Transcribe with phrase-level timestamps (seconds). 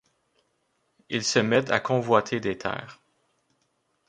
[1.09, 2.99] Ils se mettent à convoiter des terres.